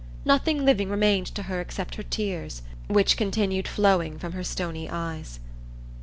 [0.25, 5.39] Nothing living remained to her except her tears, which continued flowing from her stony eyes.